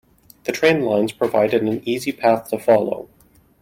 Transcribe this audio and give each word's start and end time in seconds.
The 0.45 0.51
train 0.51 0.81
lines 0.81 1.11
provided 1.11 1.61
an 1.61 1.87
easy 1.87 2.11
path 2.11 2.49
to 2.49 2.57
follow. 2.57 3.07